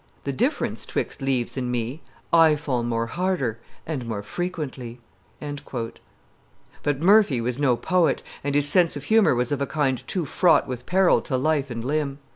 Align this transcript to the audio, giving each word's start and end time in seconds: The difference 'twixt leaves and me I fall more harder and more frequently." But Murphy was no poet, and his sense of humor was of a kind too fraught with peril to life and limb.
The 0.23 0.33
difference 0.33 0.87
'twixt 0.87 1.21
leaves 1.21 1.57
and 1.57 1.71
me 1.71 2.01
I 2.33 2.55
fall 2.55 2.81
more 2.81 3.05
harder 3.05 3.59
and 3.85 4.07
more 4.07 4.23
frequently." 4.23 4.99
But 5.39 6.01
Murphy 6.99 7.39
was 7.39 7.59
no 7.59 7.77
poet, 7.77 8.23
and 8.43 8.55
his 8.55 8.67
sense 8.67 8.95
of 8.95 9.03
humor 9.03 9.35
was 9.35 9.51
of 9.51 9.61
a 9.61 9.67
kind 9.67 9.99
too 10.07 10.25
fraught 10.25 10.67
with 10.67 10.87
peril 10.87 11.21
to 11.21 11.37
life 11.37 11.69
and 11.69 11.85
limb. 11.85 12.17